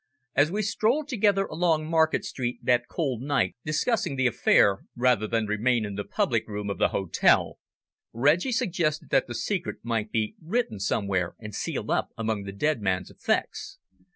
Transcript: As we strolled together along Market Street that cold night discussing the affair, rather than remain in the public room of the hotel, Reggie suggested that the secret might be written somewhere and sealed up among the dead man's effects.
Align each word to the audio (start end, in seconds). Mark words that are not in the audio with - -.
As 0.33 0.49
we 0.49 0.63
strolled 0.63 1.07
together 1.07 1.45
along 1.45 1.87
Market 1.87 2.25
Street 2.25 2.57
that 2.65 2.87
cold 2.87 3.21
night 3.21 3.55
discussing 3.63 4.15
the 4.15 4.25
affair, 4.25 4.79
rather 4.95 5.27
than 5.27 5.45
remain 5.45 5.85
in 5.85 5.93
the 5.93 6.03
public 6.03 6.47
room 6.47 6.71
of 6.71 6.79
the 6.79 6.87
hotel, 6.87 7.59
Reggie 8.11 8.51
suggested 8.51 9.11
that 9.11 9.27
the 9.27 9.35
secret 9.35 9.77
might 9.83 10.11
be 10.11 10.33
written 10.41 10.79
somewhere 10.79 11.35
and 11.37 11.53
sealed 11.53 11.91
up 11.91 12.09
among 12.17 12.45
the 12.45 12.51
dead 12.51 12.81
man's 12.81 13.11
effects. 13.11 13.77